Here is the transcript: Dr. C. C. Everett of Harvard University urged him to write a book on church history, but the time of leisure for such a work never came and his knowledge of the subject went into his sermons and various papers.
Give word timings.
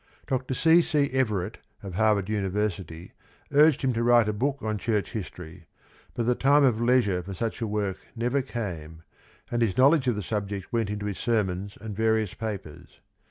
Dr. 0.25 0.55
C. 0.55 0.81
C. 0.81 1.11
Everett 1.11 1.59
of 1.83 1.93
Harvard 1.93 2.27
University 2.27 3.13
urged 3.51 3.83
him 3.83 3.93
to 3.93 4.01
write 4.01 4.27
a 4.27 4.33
book 4.33 4.57
on 4.61 4.79
church 4.79 5.11
history, 5.11 5.67
but 6.15 6.25
the 6.25 6.33
time 6.33 6.63
of 6.63 6.81
leisure 6.81 7.21
for 7.21 7.35
such 7.35 7.61
a 7.61 7.67
work 7.67 7.97
never 8.15 8.41
came 8.41 9.03
and 9.51 9.61
his 9.61 9.77
knowledge 9.77 10.07
of 10.07 10.15
the 10.15 10.23
subject 10.23 10.73
went 10.73 10.89
into 10.89 11.05
his 11.05 11.19
sermons 11.19 11.77
and 11.79 11.95
various 11.95 12.33
papers. 12.33 12.99